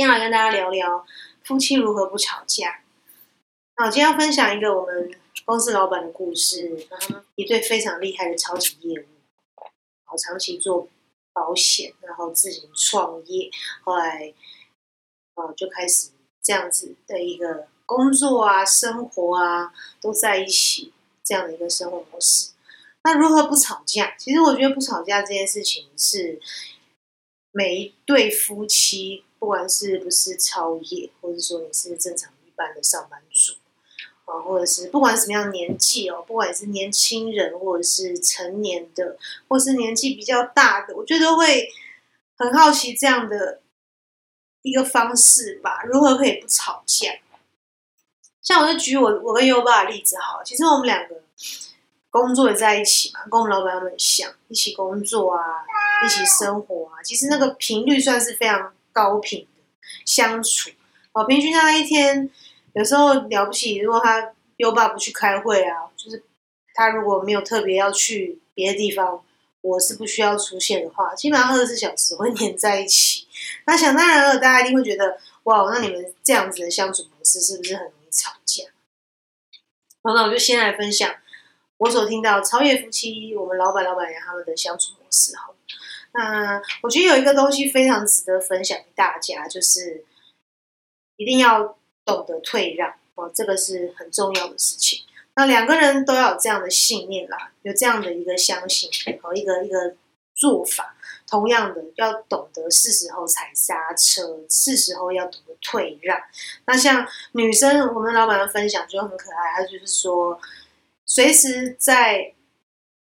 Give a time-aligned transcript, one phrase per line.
[0.00, 1.04] 今天来跟大家聊聊
[1.44, 2.80] 夫妻如何不吵架。
[3.76, 6.86] 那我今天要分享一个我们公司老板的故事。
[7.34, 9.04] 一对非常厉害的超级业务，
[9.58, 10.88] 然后长期做
[11.34, 13.50] 保险，然后自行创业，
[13.82, 14.32] 后来
[15.34, 16.08] 呃就开始
[16.42, 22.52] 这样子的一个工作啊、生活啊都在一起这样的一个生活模式。
[23.04, 24.16] 那如何不吵架？
[24.16, 26.40] 其实我觉得不吵架这件事情是
[27.52, 29.24] 每一对夫妻。
[29.40, 33.54] 不管是不是超业，或者说你是正常一般的上班族
[34.26, 39.16] 啊，或者是不管什么样年纪哦，不管是年轻人，或者是成年的，
[39.48, 41.70] 或是年纪比较大的，我觉得会
[42.36, 43.62] 很好奇这样的
[44.60, 47.08] 一个方式吧，如何可以不吵架？
[48.42, 51.22] 像我就举我我跟优爸的例子好，其实我们两个
[52.10, 55.64] 工作也在一起嘛，跟我们老板他们很像，一起工作啊，
[56.04, 58.74] 一起生活啊，其实那个频率算是非常。
[58.92, 59.62] 高频的
[60.04, 60.70] 相处
[61.12, 62.30] 哦，平均他一天
[62.74, 63.76] 有时候了不起。
[63.78, 66.22] 如果他优爸不去开会啊，就是
[66.74, 69.24] 他如果没有特别要去别的地方，
[69.60, 73.26] 我是不需要出现的话，基本上二十四小时会黏在一起。
[73.66, 78.64] 那想当然了，大家一定会觉得哇，那你们这样子的相处模式是不是很容易吵架？
[80.02, 81.12] 好，那我就先来分享
[81.78, 85.36] 我所听到超越夫妻，我们老板、老板娘他们的相处模式。
[85.36, 85.54] 好。
[86.12, 90.04] 那我觉得有一个东西非常值得分享给大家，就是
[91.16, 95.04] 一定要懂得退让哦，这个是很重要的事情。
[95.36, 98.90] 那两个人都要有这样的信念啦，有这样的一个相信
[99.22, 99.94] 和一个一个
[100.34, 100.96] 做法。
[101.28, 106.20] 同样的，要懂得是时候踩刹车，是时候要懂得退让。
[106.66, 110.40] 那像女生，我们老板的分享就很可爱，他就是说，
[111.06, 112.34] 随时在。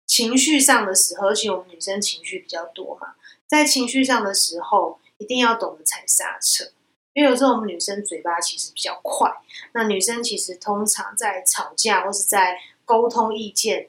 [0.09, 3.13] 情绪上的时候，而且我们女生情绪比较多嘛，
[3.45, 6.71] 在情绪上的时候，一定要懂得踩刹车，
[7.13, 9.31] 因为有时候我们女生嘴巴其实比较快。
[9.73, 13.87] 那女生其实通常在吵架或是在沟通意见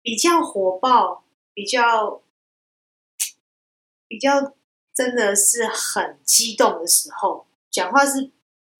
[0.00, 1.22] 比较火爆，
[1.52, 2.22] 比较
[4.08, 4.54] 比较
[4.94, 8.30] 真的是很激动的时候，讲话是。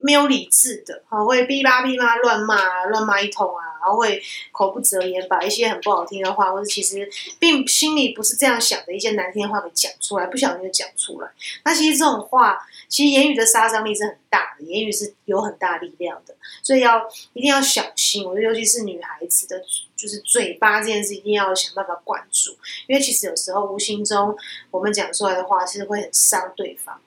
[0.03, 4.21] 没有理智的，哈，会哔吧哔吧乱骂啊，乱骂一通啊，然后会
[4.53, 7.09] 口不择言，把一些很不好听的话，或者其实
[7.39, 11.31] 并心里不是这样想的一些难听的话给讲出来，不小心就讲出来。
[11.65, 12.59] 那其实这种话，
[12.89, 18.25] 其实言语的杀伤力是很大的，言语是有很大力量的，所以要一定要小心。
[18.25, 19.61] 我觉得尤其是女孩子的，
[19.97, 22.51] 就是嘴巴这件事，一定要想办法管住，
[22.87, 24.37] 因为其实有时候无形中
[24.71, 27.01] 我们讲出来的话，其实会很伤对方。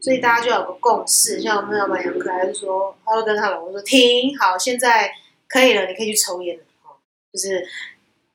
[0.00, 5.12] 所以大家就有个共识，像我们老板杨可爱就说，他会跟他老公说：“停好，现在
[5.52, 6.96] 可以了，你可以去抽烟了。”哦，
[7.32, 7.66] 就是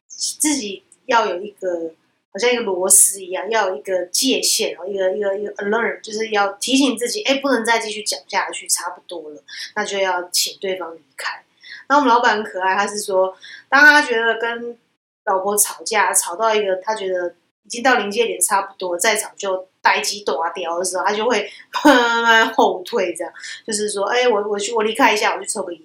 [0.07, 1.91] 自己要有一个，
[2.31, 9.44] 好像一个螺丝一样，要有一个界限，然后一个一个一个 alert，就是要提醒自己，哎，不能再继续讲下去，差不多了，
[9.75, 11.44] 那就要请对方离开。
[11.89, 13.35] 那我们老板很可爱，他是说，
[13.67, 14.78] 当他觉得跟
[15.25, 19.67] 老婆吵架，吵到一个他觉得已经到临界点，差不多再吵就。
[19.79, 21.49] 白鸡短掉的时候，他就会
[21.85, 23.34] 慢慢后退，这样
[23.66, 25.81] 就是说，哎，我我去我离开一下，我去抽个烟。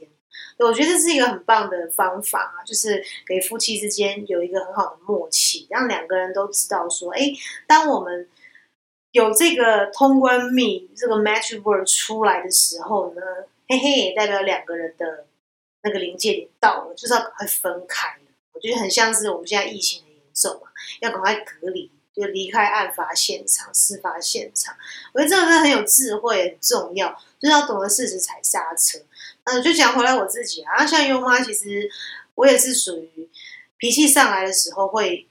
[0.59, 7.32] 我觉得这是一个很棒的方法啊，就是给夫妻之间有一个很好的默契，让两个人都知道说，哎，
[7.66, 8.28] 当我们
[9.10, 13.22] 有这个通关密这个 match word 出来的时候呢，
[13.69, 15.26] 嘿嘿，代表两个人的
[15.82, 18.16] 那个临界点到了，就是要赶快分开
[18.53, 20.69] 我觉得很像是我们现在疫情很严重嘛，
[21.00, 21.91] 要赶快隔离。
[22.14, 24.76] 就离开案发现场、事发现场，
[25.14, 27.10] 我觉得这个很有智慧，很重要，
[27.41, 28.99] 就是要懂得适时踩刹车。
[29.45, 31.89] 嗯，就讲回来我自己啊，像优妈，其实
[32.35, 33.29] 我也是属于
[33.77, 35.29] 脾气上来的时候会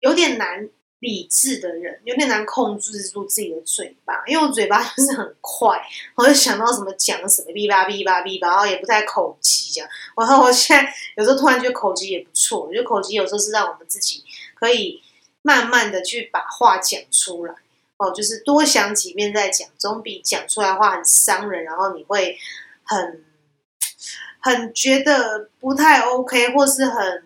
[0.00, 0.68] 有点难
[1.00, 5.80] 理智的人，有点难控制住自己的嘴巴，因为我嘴巴就是很快，
[6.14, 9.88] 我就想到什么讲什么，哔吧哔吧哔吧，然后也不太口急这样。
[10.16, 14.24] 然后我现在有时候突然觉得口急也不错，我觉得口急有时候是让我们自己
[14.54, 15.02] 可以。
[15.44, 17.54] 慢慢的去把话讲出来，
[17.96, 22.38] 哦，就是多想几遍再讲，总比讲出来话很伤人，然后你会
[22.84, 23.24] 很
[24.42, 27.24] 很觉得不太 OK，或是很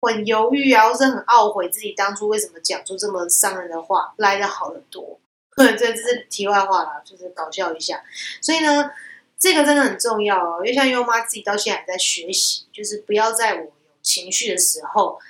[0.00, 5.20] 很犹豫啊，或是很懊悔自己当初为什么讲出这么伤人的话来的好得多。
[5.56, 8.02] 这这是题外话啦，就是搞笑一下。
[8.40, 8.90] 所以呢，
[9.38, 13.72] 这个真的很重要哦，因为像优妈自己到现在还在学习，就是不要在我有
[14.02, 15.20] 情绪的时候。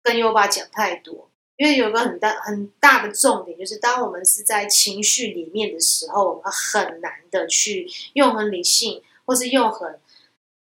[0.00, 10.00] 跟优爸讲太多，因为有个很大很大的重点，就是当我们是在情绪里面的时候，我们很难的去用很理性，或是用很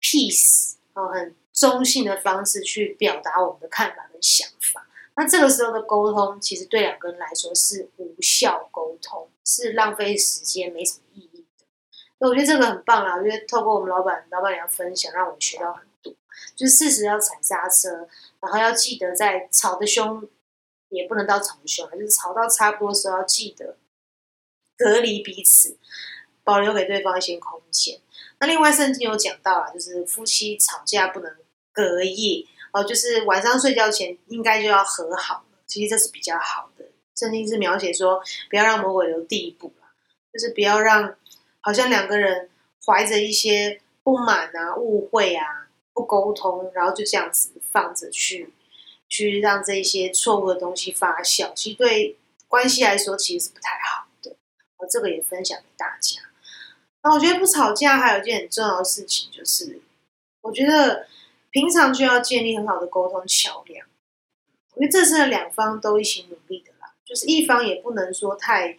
[0.00, 4.86] peace 啊很中性的方式去表达我们的看法跟想法。
[5.16, 11.66] 那这个时候的沟通，其实对两个人来说是无效沟通，是浪费时间，没什么意义的。
[12.18, 16.14] 所以我觉得这个很棒啦，我觉得透过我们老板、老板娘分享，让我们学到很多，
[16.54, 18.08] 就是事实要踩刹车，
[18.40, 20.28] 然后要记得在吵得凶，
[20.90, 23.76] 也不能到吵凶，就是吵到差不多时候，要记得
[24.76, 25.76] 隔离彼此，
[26.48, 28.00] 保留给对方一些空间。
[28.40, 31.30] 那另外圣经有讲到啊，就是夫妻吵架不能
[31.74, 32.46] 隔夜。
[32.72, 35.44] 哦，就是晚上睡觉前应该就要和好。
[35.66, 36.86] 其实这是比较好的。
[37.14, 39.88] 圣经是描写说，不要让魔鬼留地步了，
[40.32, 41.14] 就是不要让
[41.60, 42.48] 好像两个人
[42.86, 48.54] 怀着一些不满啊、误会啊、不沟通，然后就这样子放着去，
[49.06, 51.52] 去让这些错误的东西发酵。
[51.54, 52.16] 其实对
[52.46, 54.34] 关系来说，其实是不太好的。
[54.78, 56.22] 我这个也分享给大家。
[57.12, 59.80] 我觉得不吵架还有一件很重要的事情，就是
[60.42, 61.06] 我觉得。
[61.50, 63.86] 平常就要建立很好的沟通桥梁，
[64.76, 66.92] 因为这是两方都一起努力的啦。
[67.06, 68.76] 就是一方也不能说太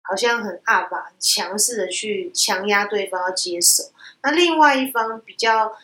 [0.00, 3.84] 好像很阿吧，强势的去强压对方要接受。
[4.22, 5.76] 那另外一方比较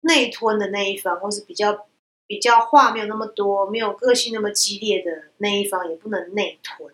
[0.00, 1.86] 内吞的那一方，或是比较
[2.26, 6.92] 比较话没有那么多、没有个性那么激烈的那一方，也不能内吞。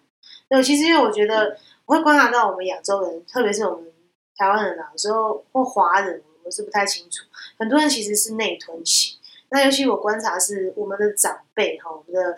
[0.51, 1.57] 那其实因为我觉得
[1.87, 3.93] 我会观察到我们亚洲人，特别是我们
[4.39, 6.23] 台湾人啊，有时候或华人。
[6.45, 7.27] 我是不太清楚，
[7.59, 9.19] 很多人其实是内吞型。
[9.51, 12.35] 那尤其我观察是我们的长辈哈，我们的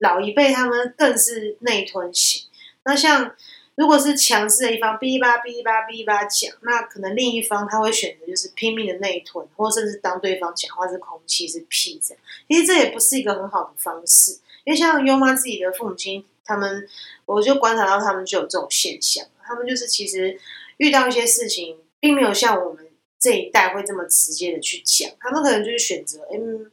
[0.00, 2.48] 老一辈，他们更是内吞型。
[2.82, 3.32] 那像
[3.76, 12.20] 如果是强势的一方，哔吧哔吧哔吧讲，那可能另一方他会选择就是拼命的内吞，或甚至当对方讲话是空气是屁这样。
[12.48, 14.32] 其实这也不是一个很好的方式，
[14.64, 16.88] 因为像优妈自己的父母亲，他们
[17.24, 20.36] 我就观察到他们就有这种现象，他们就是其实
[20.78, 22.88] 遇到一些事情，并没有像我们。
[23.20, 26.70] 这一代会这么直接的去讲，他们可能就是选择，嗯，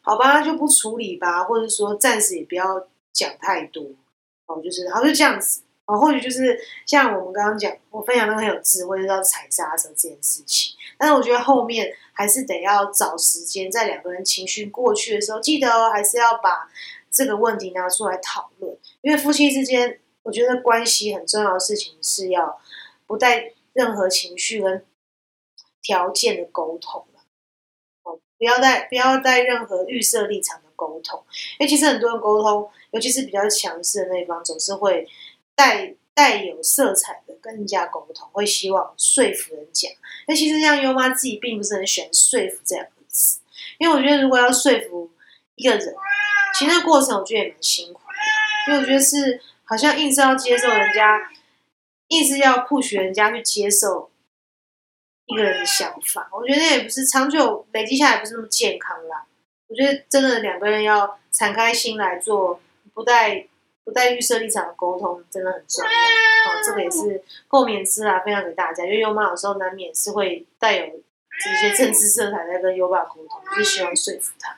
[0.00, 3.84] 好吧，就不处理吧，或者说暂时也不要讲太多，
[4.46, 10.72] 哦，就是，好就这样子，哦，或许就是像我们刚刚讲，我分享那个很有智慧，就是要踩刹车这件事情。
[10.96, 16.70] 但是我觉得后面还是得要找时间，在两个人情绪过去的时候，记得哦，还是要把
[17.10, 22.58] 这个问题拿出来讨论，因为夫妻之间，我觉得关系很重要的事情是要
[23.12, 24.84] 不带任何情绪跟。
[25.84, 27.20] 条件的沟通了，
[28.04, 31.20] 哦，不要带不要带任何预设立场的沟通，
[31.58, 35.08] 因为其实很多人沟通，尤其是比较强势的那一方，总是会
[35.56, 39.88] 带带有色彩的跟人家沟通，会希望说服人家。
[40.28, 43.40] 那其实像优妈自己并不是很喜欢“说服”这两个字，
[43.78, 45.10] 因为我觉得如果要说服
[45.56, 45.94] 一个人，
[46.56, 51.18] 其实那过程我觉得也蛮辛苦的，因为我觉得是好像硬是要接受人家，
[52.12, 54.10] 硬是要 push 人家去接受。
[55.26, 59.24] 一个人的想法，我觉得也不是长久累积下来不是那么健康啦。
[59.68, 62.60] 我觉得真的两个人要敞开心来做，
[62.92, 63.46] 不带
[63.84, 65.90] 不带预设立场的沟通，真的很重要。
[65.90, 68.84] 好，这个也是共勉之啦，分享给大家。
[68.84, 74.56] 因为优妈有时候难免是会带有这些政治色彩在跟优爸沟通，就是希望说服他。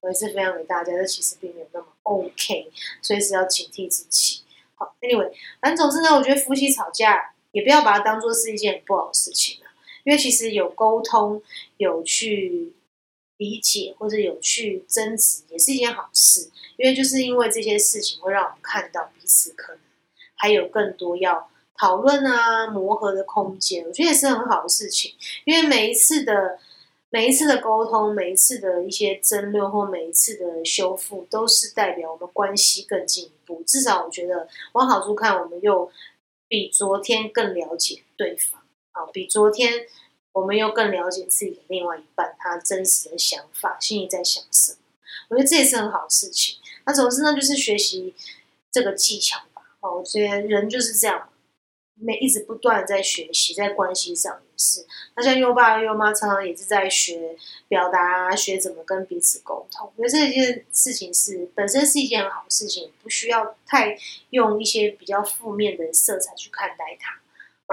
[0.00, 2.70] 我也是分享给大家，这其实并没有那么 OK，
[3.02, 4.43] 所以是要警惕自己。
[4.76, 5.30] 好，Anyway，
[5.60, 9.58] 反正总之呢，我觉得夫妻吵架也不要把它当做是一件不好的事情。
[10.04, 11.40] 因为其实有沟通、
[11.78, 12.74] 有去
[13.38, 16.50] 理解或者有去争执，也是一件好事。
[16.76, 19.80] 因为就是因为这些事情，会让我们看到彼此可能
[20.34, 21.48] 还有更多要
[21.78, 23.82] 讨论啊、磨合的空间。
[23.86, 25.14] 我觉得也是很好的事情。
[25.44, 26.58] 因为每一次的
[27.14, 33.62] 每一次的沟通、每一次的一些争论或每一次的修复，都是代表我们关系更进一步。
[33.64, 35.88] 至少我觉得往好处看，我们又
[36.48, 38.60] 比昨天更了解对方。
[38.90, 39.86] 啊，比昨天
[40.32, 44.78] 我们又更了解自己的另外一半，他真实的想法，心里在想什么。
[45.28, 46.56] 我觉得这也是很好事情。
[46.84, 48.12] 那总之呢，就是学习
[48.72, 49.62] 这个技巧吧。
[49.78, 51.28] 哦，我觉得人就是这样，
[51.96, 54.84] 每一直不断在学习，在关系上也是。
[55.16, 57.36] 那像优爸优妈常常也是在学
[57.68, 59.90] 表达，学怎么跟彼此沟通。
[59.96, 63.96] 我觉得这件事情是本身是一件好事情，不需要太
[64.30, 67.20] 用一些比较负面的色彩去看待它。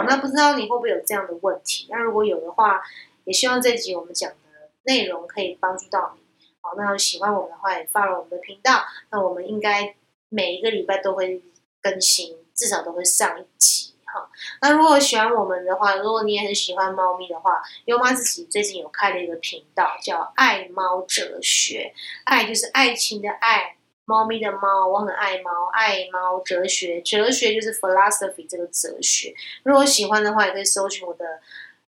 [0.07, 1.87] 那不知道你会不会有这样的问题？
[1.89, 2.81] 那如果有的话，
[3.25, 4.37] 也希望这集我们讲的
[4.83, 6.21] 内容可以帮助到你。
[6.61, 8.83] 好，那喜欢我们的话，也发了我们的频道。
[9.11, 9.95] 那我们应该
[10.29, 11.41] 每一个礼拜都会
[11.81, 14.29] 更新，至少都会上一集哈。
[14.61, 21.93] 那如果喜欢我们的话，如果你也很喜欢猫咪的话，优妈自己最近有开了一个频道，叫“爱猫哲学”，
[22.25, 23.77] 爱就是爱情的爱。
[24.05, 29.33] 猫咪的猫，我很爱猫，爱猫哲学，哲学就是 philosophy 这个哲学。
[29.63, 31.39] 如果喜欢的话，也可以搜寻我的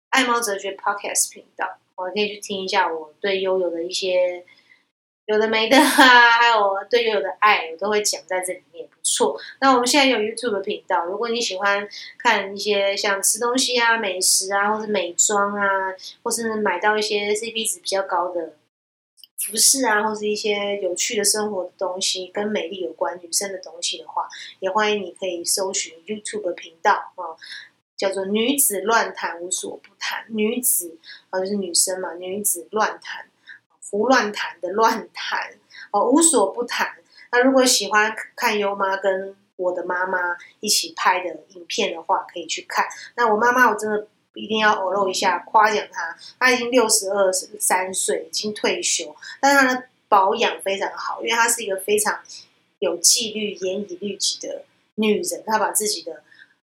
[0.09, 4.45] 爱猫哲学 podcast 频道，我可以去听一下我对悠悠的一些
[5.31, 9.39] 有的没的啊，还有对悠悠的爱，我都会讲在这里面，不错。
[9.61, 18.55] 那我们现在有 YouTube 的频道，如果你喜欢看一些像吃东西啊、美食啊，或是美妆啊，或是买到一些 CP 值比较高的
[19.37, 24.27] 服饰啊，或是一些有趣的生活的东西，跟美丽有关女生的东西的话，
[24.59, 27.23] 也欢迎你可以搜寻 YouTube 频道啊，
[27.95, 30.97] 叫做“女子乱谈无所不谈”，女子
[31.29, 33.30] 啊就是女生嘛，女子乱谈。
[33.91, 35.53] 胡乱谈的乱谈
[35.91, 36.89] 哦，无所不谈。
[37.31, 40.17] 那如果喜欢看优妈跟我的妈妈
[40.61, 42.87] 一起拍的影片的话，可以去看。
[43.15, 46.17] 那我妈妈，我真的一定要偶露一下，夸奖她。
[46.39, 52.21] 她已经六十二三岁，已经退休，但她的保养非常好，因为她是一个非常
[52.79, 54.63] 有纪律、严以律己的
[54.95, 55.43] 女人。
[55.45, 56.23] 她把自己的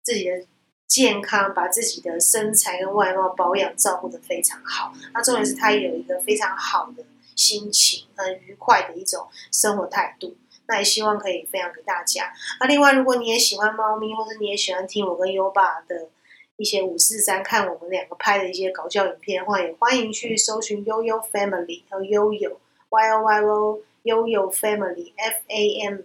[0.03, 0.47] 自己的。
[0.89, 4.93] 健康，把自己的身材跟外貌保养照顾的非常好。
[5.13, 7.05] 那重点是他有一个非常好的
[7.37, 10.35] 心情，很愉快的一种生活态度。
[10.67, 12.33] 那也希望可以分享给大家。
[12.59, 16.09] 那另外，如果你也喜欢猫咪，或者你也喜欢听我跟优爸的
[16.57, 25.99] 一些五四三，看我们两个拍的一些搞笑影片的话，也欢迎去搜寻悠悠 Family 和悠悠 Y O Y O 悠悠 Family F A M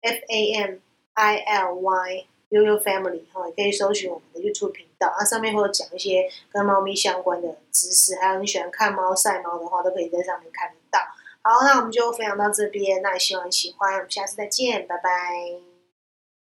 [0.00, 0.78] F A M
[1.12, 2.26] I L Y。
[2.50, 11.00] 悠悠 Family 哈，也可以搜寻我们的 YouTube 频道，啊，上面会有讲一些跟猫咪相关的知识，还有你喜欢看猫晒猫的话，都可以在上面看得到。
[11.42, 15.73] 好，那我们就分享到这边，那也希望你喜欢，我们下次再见，拜拜。